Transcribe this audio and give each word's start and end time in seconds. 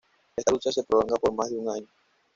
Esta 0.35 0.51
lucha 0.53 0.71
se 0.71 0.83
prolonga 0.83 1.13
por 1.17 1.31
más 1.35 1.51
de 1.51 1.57
un 1.59 1.69
año. 1.69 1.87